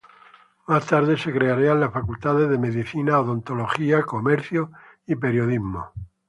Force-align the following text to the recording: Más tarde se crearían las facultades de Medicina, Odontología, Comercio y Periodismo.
Más 0.65 0.83
tarde 0.87 1.15
se 1.15 1.31
crearían 1.31 1.79
las 1.79 1.93
facultades 1.93 2.49
de 2.49 2.57
Medicina, 2.57 3.19
Odontología, 3.19 4.01
Comercio 4.01 4.71
y 5.05 5.13
Periodismo. 5.15 5.91